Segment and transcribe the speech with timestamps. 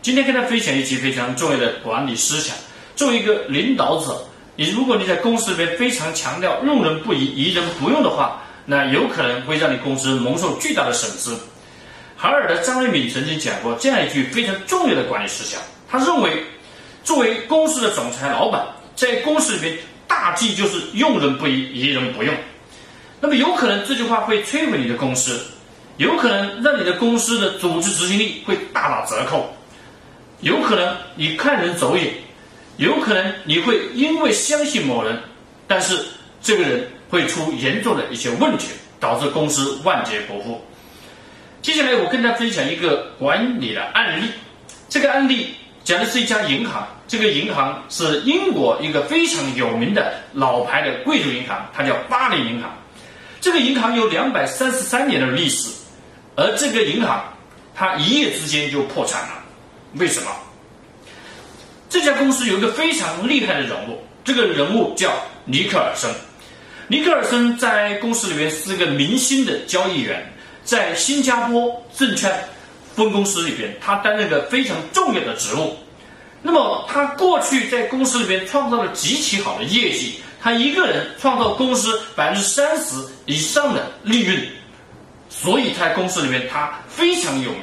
[0.00, 2.56] 今天跟大家分享一期非常重要的管理思想。
[2.94, 4.16] 作为一个领导者，
[4.54, 11.30] 你如果你在公司里面非常强调用人不疑、疑人不用的话，那有可能会让你公司蒙受巨大的损失。
[12.16, 16.44] 海尔的张瑞敏曾经讲过这样一句非常重要的管理思想，他认为，
[17.02, 22.34] 作为公司的总裁老板，在公司里面大忌就是用人不疑、疑人不用。
[23.20, 25.40] 那么有可能这句话会摧毁你的公司，
[25.96, 29.52] 有可能让你的公司的组织执行力会大打折扣，
[30.40, 32.12] 有可能你看人走眼，
[32.76, 35.18] 有可能你会因为相信某人，
[35.66, 35.98] 但是
[36.40, 38.68] 这个人会出严重的一些问题，
[39.00, 40.64] 导致公司万劫不复。
[41.60, 44.26] 接下来我跟大家分享一个管理的案例，
[44.88, 52.72] 这个案例讲的是一家银行，这个银行是英国一个非常有名的老牌的贵族银行，它叫巴黎银行。
[53.40, 55.70] 这个银行有两百三十三年的历史，
[56.36, 57.24] 而这个银行
[57.74, 59.37] 它一夜之间就破产了。
[59.98, 60.30] 为什么？
[61.90, 65.12] 这家公司有一个非常厉害的人物，这个人物叫
[65.44, 66.10] 尼克尔森。
[66.86, 70.24] 尼克尔森在公司里面是个明星的交易员，
[70.64, 72.32] 在新加坡证券
[72.94, 75.76] 分公司里边，他担任个非常重要的职务。
[76.42, 80.20] 那么他过去在公司里边创造了极其好的业绩。
[80.40, 82.94] 他一个人创造公司百分之三十
[83.26, 84.40] 以上的利润，
[85.28, 87.62] 所以在公司里面他非常有名。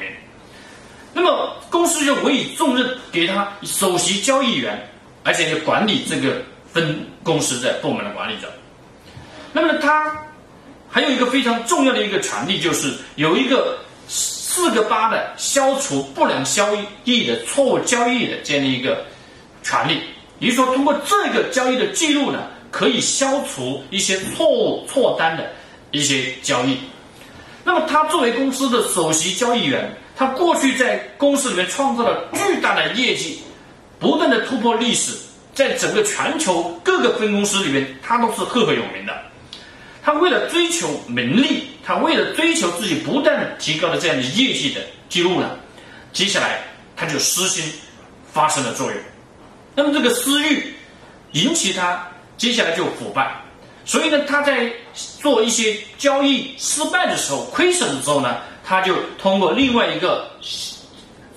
[1.16, 4.86] 那么公司就委以重任给他首席交易员，
[5.24, 8.52] 而且就管理这个分公司的部门的管理者。
[9.54, 10.14] 那么他
[10.90, 16.68] 还有一个非常重要的一个权利，就是有一个四个八的消除不良交
[17.04, 19.02] 易的错误交易的这样的一个
[19.62, 20.02] 权利。
[20.38, 22.50] 也就是说，通过这个交易的记录呢。
[22.68, 25.50] 可以消除一些错误错单的
[25.92, 26.76] 一些交易。
[27.64, 33.42] 那么，他作为公司的首席交易员，他过去在公司里面创造了巨大的业绩，
[34.00, 35.12] 不断的突破历史，
[35.54, 39.12] 在整个全球各个分公司里面，他都是赫赫有名的。
[40.02, 45.50] 他为了追求名利，他为了追求自己不断提高的这样的业绩的记录呢，
[46.12, 46.60] 接下来
[46.96, 47.72] 他就私心
[48.32, 48.98] 发生了作用。
[49.74, 50.74] 那么，这个私欲
[51.32, 52.04] 引起他。
[52.38, 53.34] 接下来就腐败，
[53.86, 54.70] 所以呢，他在
[55.18, 58.36] 做一些交易失败的时候、亏损的时候呢，
[58.68, 60.28] 他就通过另外一个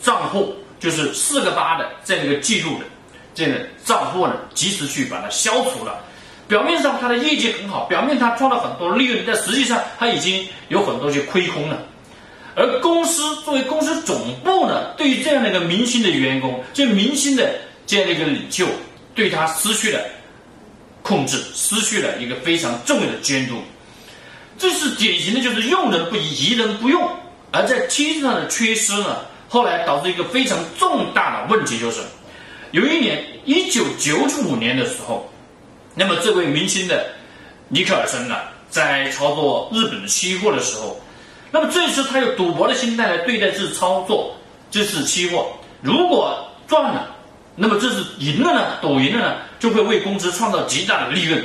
[0.02, 2.86] 账户，就是四个八的这样一个记录的
[3.36, 6.04] 这个账户呢，及时去把它消除了。
[6.48, 11.78] 表面上他的业绩很好，表面他赚了很多利润，但实际上他已经有很多就亏空了。
[12.56, 17.54] 而公司作为公司总部呢，对于这样的一个明星的员工，这明星的
[17.86, 18.66] 这样的一个领袖，
[19.14, 20.02] 对他失去了。
[21.02, 23.56] 控制失去了一个非常重要的监督，
[24.60, 27.10] 这是典型的，就是用人不疑，疑人不用。
[27.52, 32.02] 而在机制上的缺失呢，后来导致一个非常重大的问题，就是
[32.72, 35.28] 有一年一九九五年的时候，
[35.96, 37.08] 那么这位明星的
[37.70, 38.36] 尼克尔森呢，
[38.70, 41.00] 在操作日本的期货的时候，
[41.50, 44.36] 那么这次他用赌博的心态来对待这次操作
[44.70, 45.48] 这次期货，
[45.82, 47.16] 如果赚了。
[47.56, 51.44] 那么这是赢了呢，赌赢了呢，就会为公司创造极大的利润。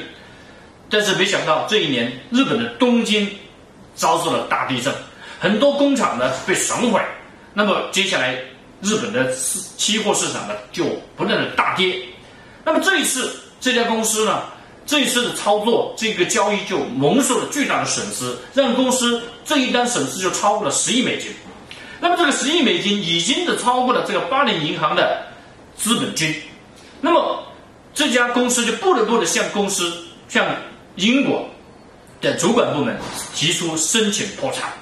[0.95, 3.29] 但是没想到这一年，日本的东京
[3.97, 4.95] 遭受了大地震，
[5.41, 7.01] 很多工厂呢被损毁。
[7.53, 8.39] 那么接下来，
[8.81, 10.85] 日本的期货市场呢就
[11.17, 11.97] 不断的大跌。
[12.65, 14.45] 那么这一次这家公司呢，
[14.87, 21.29] 这一次的操作，这个交易就蒙受了巨大的损失，让公司这一单损失就超过了十亿美金。
[21.99, 25.27] 那么这个十亿美金已经是超过了这个巴黎银行的。
[25.77, 26.33] 资本金，
[27.01, 27.43] 那么
[27.93, 29.93] 这家公司就不得不的向公司
[30.29, 30.47] 向
[30.97, 31.49] 英国
[32.21, 32.97] 的主管部门
[33.35, 34.73] 提出申请破产。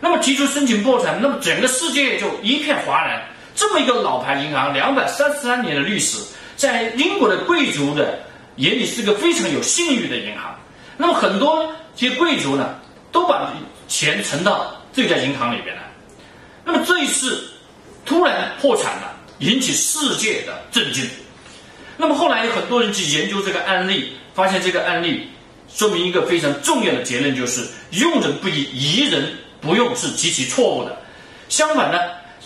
[0.00, 3.22] 那么提出申请破产，那么整个世界就一片哗然。
[3.54, 6.18] 这么一个老牌银行，两百三十三年的历史，
[6.56, 8.18] 在英国的贵族的
[8.56, 10.54] 眼里是个非常有信誉的银行。
[10.96, 12.78] 那么很多这些贵族呢，
[13.10, 13.52] 都把
[13.88, 15.82] 钱存到这家银行里边来。
[16.64, 17.48] 那么这一次
[18.04, 19.12] 突然破产了。
[19.40, 21.04] 引起世界的震惊。
[21.98, 25.28] 那么后来有很多人去研究这个案例，发现这个案例
[25.68, 30.96] 说明一个非常重要的结论，就是用人不疑，疑人不用是极其错误的。
[31.48, 31.98] 相反呢，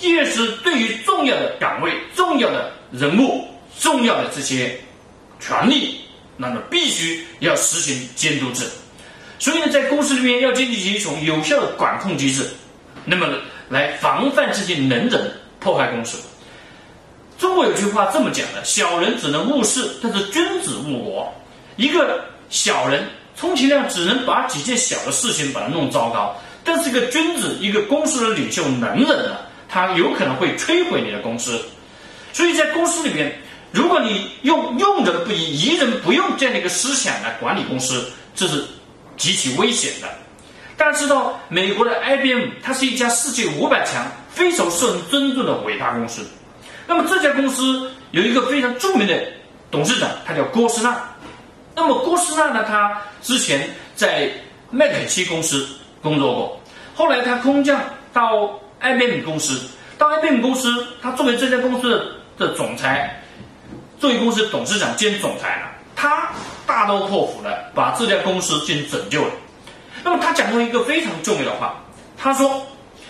[0.02, 3.46] 越是对于重要的岗位、重要的人物
[3.78, 4.78] 重要的这些
[5.38, 6.00] 权利，
[6.36, 8.64] 那么必须要实行监督制。
[9.38, 12.46] 所以呢，在公司里面要建立起一种有效的管控机制，
[13.04, 13.26] 那么
[13.68, 16.18] 来防范这些能人破坏公司。
[17.38, 21.32] 中国有句话这么讲的：小人只能误事，但是君子误国。
[21.76, 29.36] 一个小人充其量只能把几件小的事情把它弄糟糕，但是一个君子，一个公司的领袖能人呢，
[29.68, 31.58] 他有可能会摧毁你的公司。
[32.32, 33.32] 所以在公司里边，
[33.72, 38.64] 如果你用用人不疑、疑人不用这样的一个思想来管理公司，这是
[39.16, 40.08] 极其危险的。
[40.76, 46.26] 大家知道，美国的 IBM，它是一家世界五百强、非常受人尊重的伟大公司。
[46.86, 49.22] 那么这家公司有一个非常著名的
[49.70, 51.09] 董事长，他叫郭士纳。
[51.80, 53.66] 那么郭士纳呢，他之前
[53.96, 54.30] 在
[54.70, 55.66] 麦肯锡公司
[56.02, 56.60] 工作过，
[56.94, 57.80] 后来他空降
[58.12, 59.58] 到 IBM 公司。
[59.96, 63.22] 到 IBM 公司，他作为这家公司的总裁，
[63.98, 66.30] 作为公司董事长兼总裁了，他
[66.66, 69.30] 大刀阔斧的把这家公司进行拯救了。
[70.04, 71.82] 那么他讲过一个非常重要的话，
[72.18, 72.62] 他说：“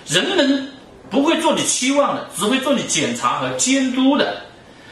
[0.06, 0.72] 人人
[1.10, 4.42] 不会做你期望的，只会做你检查和监督的。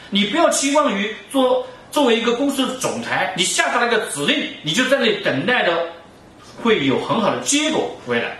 [0.09, 5.87] 你不要期望于做作为一个公司的总裁，你下达了一个指令，你就在那里等待着
[6.61, 8.37] 会有很好的结果回来。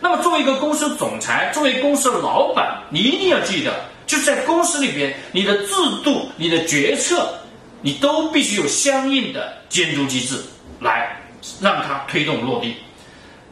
[0.00, 3.72] 那么作为一个公司总裁，作为公司的老板，你一定要记得，
[4.06, 7.32] 就在公司里边，你的制度、你的决策，
[7.80, 10.36] 你都必须有相应的监督机制
[10.80, 11.16] 来
[11.60, 12.74] 让它推动落地。”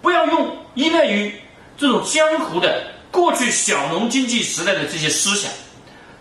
[0.02, 1.32] 不要用依赖于
[1.76, 5.50] 这种江湖的过去小农经济时代的这些思想，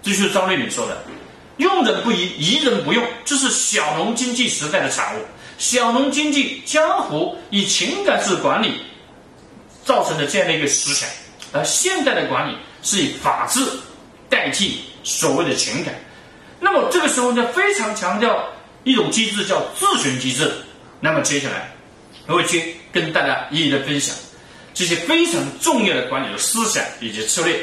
[0.04, 1.02] 这就是张瑞敏说的
[1.60, 5.24] “用人不疑，疑人不用”，这是小农经济时代的产物。
[5.60, 8.82] 小农经济江湖以情感式管理
[9.86, 11.08] 造成的这样的一个思想，
[11.54, 13.64] 而现代的管理是以法治
[14.28, 15.94] 代替所谓的情感。
[16.60, 18.44] 那么这个时候呢，非常强调
[18.84, 20.52] 一种机制叫自寻机制。
[21.00, 21.72] 那么接下来。
[22.28, 24.16] 我会去跟大家一一的分享
[24.76, 27.60] 这些非常重要的管理的思想以及策略。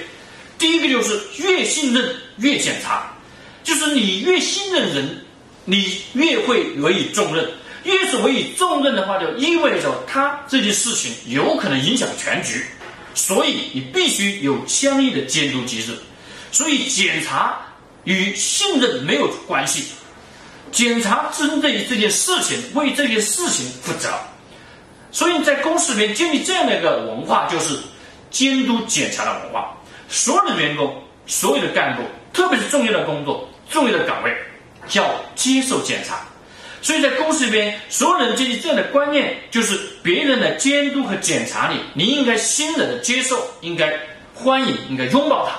[0.58, 3.15] 第一个就是越信任越检查，
[3.66, 5.24] 就是你越信任人，
[5.64, 7.50] 你越会委以重任。
[7.82, 12.64] 越是委以重任的话，就意味着他这件事情有可能影响全局，
[13.12, 15.98] 所以你必须有相应的监督机制。
[16.52, 17.58] 所以检查
[18.04, 19.86] 与信任没有关系，
[20.70, 24.08] 检查针对这件事情为这件事情负责。
[25.10, 27.76] 所以在公司里面建立这样的一个文化，就是
[28.30, 29.76] 监督检查的文化。
[30.08, 32.02] 所有的员工、所有的干部，
[32.32, 34.36] 特别是重要的工作、重要的岗位，
[34.88, 36.26] 叫接受检查。
[36.82, 43.98] 所以在公司里边，所有人建立这样的观念，就是别人的监督和检查你，你应该欣然的接受，应该
[44.34, 45.56] 欢迎，应该拥抱它。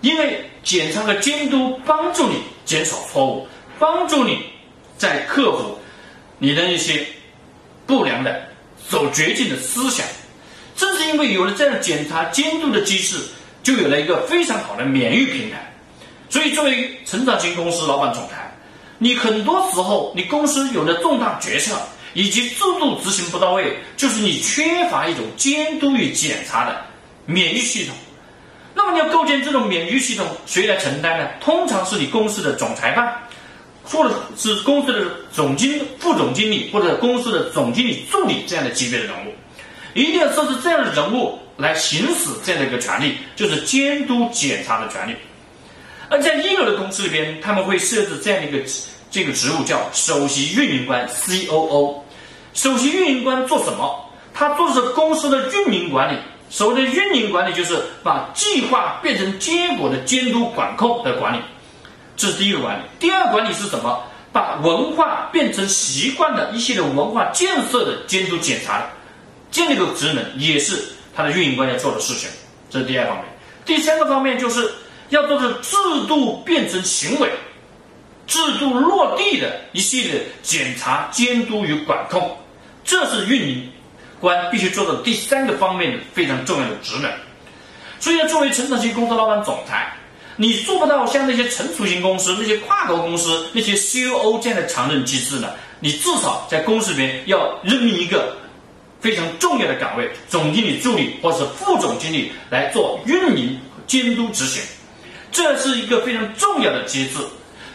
[0.00, 3.48] 因为检查和监督帮助你减少错误，
[3.78, 4.44] 帮助你
[4.96, 5.78] 在克服
[6.38, 7.06] 你的一些
[7.86, 8.42] 不良的。
[8.88, 10.06] 走绝境的思想，
[10.74, 13.18] 正是因为有了这样检查监督的机制，
[13.62, 15.67] 就有了一个非常好的免疫平台。
[16.28, 18.54] 所以，作为成长型公司老板总裁，
[18.98, 21.76] 你很多时候你公司有了重大决策
[22.14, 26.80] 以及制度执行不到位，就是你缺乏一种监督与检查的
[27.26, 27.94] 免疫系统。
[28.74, 31.28] 那么，你要构建这种免疫系统，谁来承担呢？
[31.40, 33.14] 通常是你公司的总裁办。
[33.90, 39.32] 或者是公司的总经副总经理或者公司的总经理助理这样的级别的人物，
[39.94, 45.16] 一定要设置这样的人物来行使这样的一个权利，就是监督检查的权利。
[46.10, 48.58] 而在应有的公司里边，他们会设置这样的一个
[49.10, 52.04] 这个职务，叫首席运营官 （C.O.O.）。
[52.54, 54.10] 首席运营官做什么？
[54.34, 56.18] 他做的是公司的运营管理。
[56.50, 61.38] 所谓的运营管理，就是把计划变成结果的监督管控的管理。
[62.16, 64.02] 这是第一个管理，第二个管理是什么？
[64.32, 68.86] 把文化变成习惯的一些的文化建设的监督检查的
[69.50, 70.84] 这样的一个职能，也是
[71.14, 72.28] 他的运营官要做的事情。
[72.70, 73.24] 这是第二方面。
[73.64, 74.70] 第三个方面就是
[75.10, 77.30] 要做的制度变成行为，
[78.26, 82.36] 制度落地的一系列检查、监督与管控，
[82.84, 83.70] 这是运营
[84.20, 87.10] 官必须做的第三个方面的非常重要的职能。
[88.00, 89.92] 所以，作为成长型公司老板、总裁。
[90.40, 95.48] 你做不到像那些成熟型公司、那些跨国公司、那些 COO 这样的常任机制呢？
[95.80, 98.36] 你至少在公司里面要任命一个
[99.00, 104.62] 非常重要的岗位，总经理助理或者是副总经理来做运营监督执行。
[105.30, 107.18] 这是一个非常重要的机制，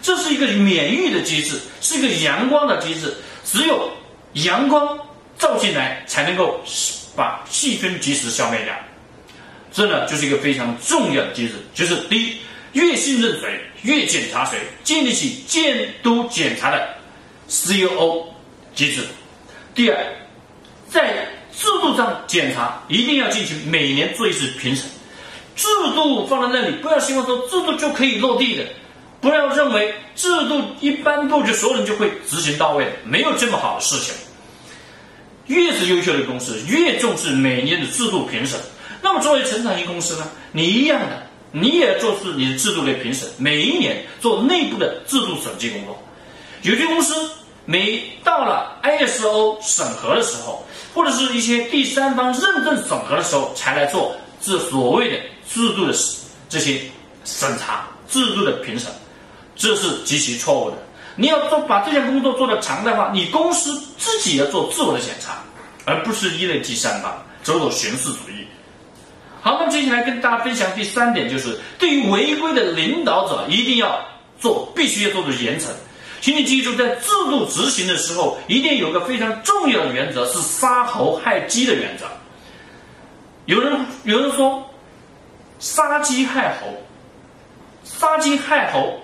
[0.02, 3.14] 这是一个免疫的机制，是一个阳光的机制。
[3.46, 3.92] 只有
[4.34, 4.98] 阳光
[5.38, 6.62] 照进来，才能够
[7.16, 8.74] 把细菌及时消灭掉。
[9.72, 12.38] 这呢，就是一个非常重要的机制，就是第一。
[12.74, 16.90] 越信任谁，越检查谁，建立起监督检查的
[17.48, 18.26] COO
[18.74, 19.04] 机制。
[19.76, 19.96] 第二，
[20.90, 24.86] 在制度上检查一定要进行每年做一次评审。
[25.56, 28.66] 制度放在那里，不要希望说制度就可以落地的，
[29.22, 34.14] 不要认为制度一颁布就所有人就会执行到位，没有这么好的事情。
[35.48, 38.60] 越是优秀的公司，越重视每年的制度评审。
[39.02, 46.02] 那么作为成长型公司呢，你一样的，你也做出你的制度的评审，每一年做内部的制度审计工作。
[46.62, 47.14] 有些公司
[47.66, 55.18] 每到了 ISO 审核的时候，或者是一些第三方认证审核的时候，才来做这所谓的。
[55.50, 55.94] 制度的
[56.50, 56.82] 这些
[57.26, 58.92] 审查、制度的评审，
[59.56, 60.78] 这是极其错误的。
[61.16, 65.38] 你要做把这项工作做得常态化，你公司自己要做自我的检查，
[65.86, 68.48] 而不是依赖第三方，走走形式主义。
[69.42, 74.04] 好，那么接下来跟大家分享第三点，就是对于违规的领导者，一定要
[74.40, 75.66] 做，必须要做的严惩。
[76.20, 82.06] 请你记住，在制度执行的时候，一定有个非常重要的原则，是杀猴害鸡的原则。
[83.46, 84.68] 有人有人说。
[85.60, 86.68] 杀鸡害猴，
[87.84, 89.00] 杀鸡害猴，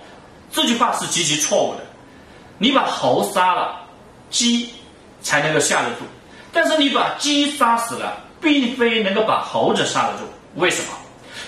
[0.51, 1.81] 这句话是极其错误的。
[2.57, 3.79] 你把猴杀了，
[4.29, 4.69] 鸡
[5.21, 6.03] 才能够下得住；
[6.51, 10.23] 但是你把鸡杀死了，并非能够把猴子杀得住。
[10.55, 10.87] 为什么？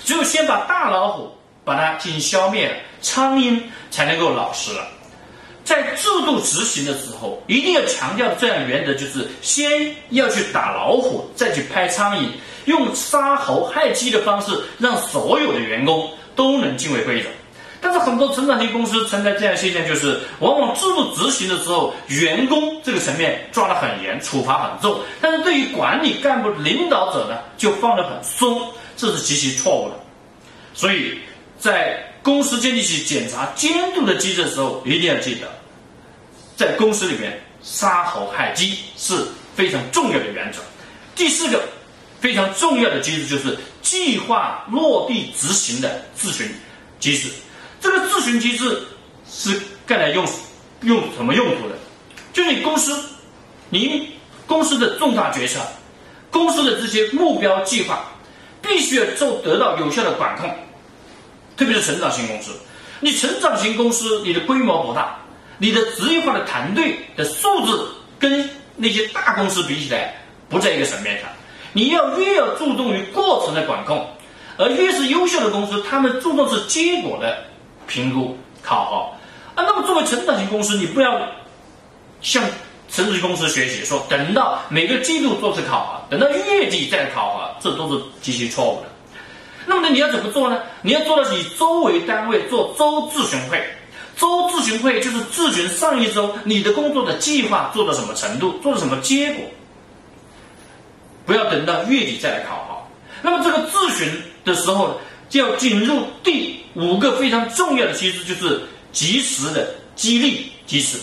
[0.06, 1.32] 只有先把大老虎
[1.66, 4.88] 把它进行消灭了，苍蝇才能够老实了。
[5.64, 12.30] 在制度执行的时候，一定要强调这样原则，就是先要去打老虎，再去拍苍蝇。
[12.66, 17.30] 用杀猴害鸡的方式，让所有的员工都能敬畏规则。
[17.84, 28.62] 但是很多成长型公司存在这样现象，就是往往制度执行的时候，员工这个层面抓得很严，处罚很重；但是对于管理干部、领导者呢，就放得很松，
[28.96, 29.96] 这是极其错误的。
[30.76, 31.18] 所以
[31.58, 35.48] 在公司建立起检查监督的机制的时候，一定要记得，
[36.56, 39.26] 在公司里面杀猴害鸡是
[39.56, 40.60] 非常重要的原则。
[41.16, 41.60] 第四个。
[42.22, 46.48] 非常重要的机制就是计划落地执行的咨询
[47.00, 47.30] 机制。
[47.82, 48.82] 这个咨询机制
[49.28, 50.24] 是干来用
[50.84, 51.76] 用什么用途的？
[52.32, 53.04] 就是你公司，
[53.70, 54.08] 您
[54.46, 55.60] 公司的重大决策，
[56.30, 58.06] 公司的这些目标计划，
[58.62, 60.48] 必须要做得到有效的管控。
[61.58, 62.52] 特别是成长型公司，
[63.00, 65.20] 你成长型公司，你的规模不大，
[65.58, 67.84] 你的职业化的团队的素质
[68.20, 70.16] 跟那些大公司比起来，
[70.50, 71.28] 不在一个层面上。
[71.74, 74.06] 你要越要注重于过程的管控，
[74.58, 77.46] 而越是优秀的公司，他们注重是结果的
[77.88, 79.62] 评估考核。
[79.62, 81.22] 啊，那么作为成长型公司，你不要
[82.22, 82.44] 向
[82.90, 88.88] 成长型公司学习，说等到每个季度做次考核，等到月底再考核，这都是极其错误的。
[89.66, 90.60] 那么呢，你要怎么做呢？
[90.82, 93.64] 你要做的是以周为单位做周咨询会，
[94.18, 99.46] 周咨询会就是咨询上一周你的工作的计划做到什么程度，做了什么结果。
[101.26, 102.78] 不要等到月底再来考核。
[103.22, 104.10] 那么这个咨询
[104.44, 105.00] 的时候，
[105.30, 108.60] 就要进入第五个非常重要的机制，就是
[108.92, 110.98] 及时的激励机制。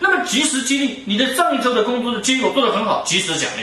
[0.00, 3.62] 那么及时激励，你的上一周的工作的结果做得很好，及时奖励；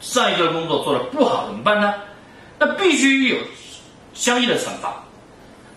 [0.00, 1.94] 上一周的工作做得不好怎么办呢？
[2.58, 3.38] 那必须有
[4.12, 5.02] 相应的惩罚。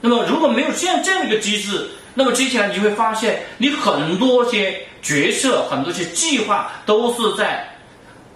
[0.01, 7.69] 那么如果没有像这样一个机制，那么接下来你会发现，你很多些决策、很多些计划都是在。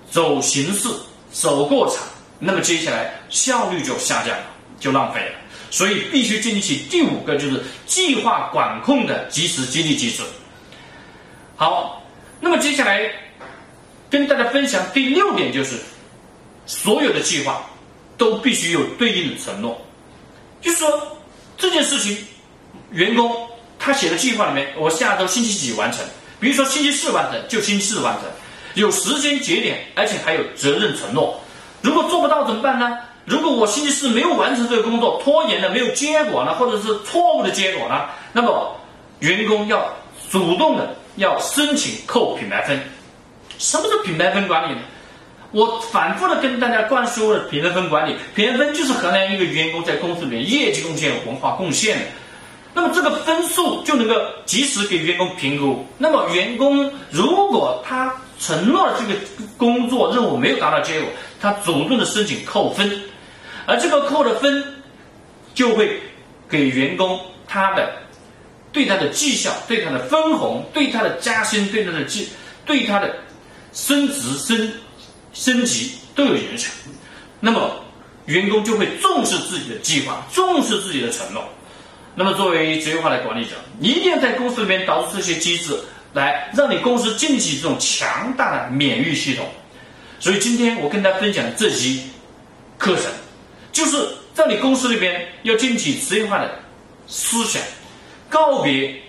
[0.10, 0.90] 走形式，
[1.32, 2.06] 走过场，
[2.40, 4.44] 那么接下来效率就下降了，
[4.80, 5.36] 就浪费了。
[5.70, 10.24] 所以必须建立起第五个，就是计划管控的及时激励机制。
[11.58, 12.02] 好，
[12.40, 13.12] 那么接下来
[14.10, 15.76] 跟大家分享第六点，就是
[16.66, 17.62] 所有的计划
[18.18, 19.80] 都必须有对应的承诺。
[20.62, 21.18] 就是说
[21.58, 22.18] 这件事情，
[22.92, 23.36] 员工
[23.78, 26.00] 他写的计划里面，我下周星期几完成，
[26.40, 28.24] 比如说星期四完成，就星期四完成。
[28.78, 31.40] 有时间节点，而且还有责任承诺。
[31.82, 32.98] 如果做不到怎么办呢？
[33.26, 38.06] 如果我星期四没有完成这个工作，拖延了没有结果呢，或者是错误的结果呢？
[38.32, 38.76] 那么
[39.20, 39.84] 员工要
[40.32, 42.80] 主动的要申请扣品牌分。
[43.58, 44.82] 什么是品牌分管理呢？
[45.52, 52.06] 我反复的跟大家灌输了品牌分管理，品牌分就是衡量一个员工在公司里面业绩贡献、文化贡献的。
[52.74, 54.14] 那么这个分数就能够
[54.46, 55.84] 及时给员工评估。
[55.98, 59.20] 那么员工如果他承诺这个
[59.58, 61.10] 工作任务没有达到结果，
[61.42, 63.02] 他主动的申请扣分，
[63.66, 64.64] 而这个扣的分
[65.54, 66.00] 就会
[66.48, 67.92] 给员工他的
[68.72, 72.30] 对他的绩效、对他的分红、对他的加薪、对他的绩、
[72.66, 73.16] 对他的
[73.74, 74.72] 升职升
[75.34, 76.72] 升级都有影响。
[77.40, 77.72] 那么
[78.26, 81.44] 员工就会重视自己的计划，重视自己的承诺。
[82.14, 85.78] 那么作为职业化的管理者，你一定要在公司里面导入这些机制，
[86.14, 89.48] 来让你公司建立起这种强大的免疫系统。
[90.20, 92.04] 所以今天我跟大家分享的这期
[92.78, 93.06] 课程，
[93.72, 93.98] 就是
[94.34, 96.50] 在你公司里边要建立起职业化的
[97.08, 97.62] 思想，
[98.30, 99.00] 告别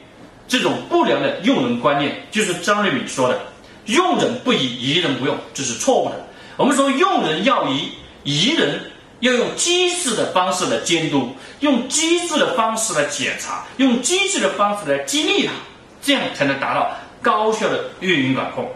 [0.47, 2.15] 这种不良的用人观念。
[2.31, 3.41] 就是张瑞敏说的
[3.87, 6.27] “用人不疑，疑人不用”，这是错误的。
[6.57, 7.91] 我们说用人要疑，
[8.25, 8.81] 疑人
[9.21, 15.53] 要用机制的方式来监督，用机制的方式来检查，用机制的方式来激励他，
[16.01, 18.71] 这样才能达到高效的运营管控。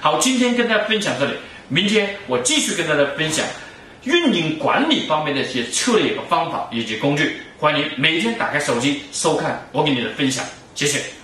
[0.00, 1.32] 好，今天跟大家分享这里。
[1.68, 3.46] 明天我继续跟大家分享
[4.04, 7.36] 运营管理方面的一些策略和方法以及工具。
[7.58, 11.19] 欢迎每天打开手机收看我给你的分享，谢谢。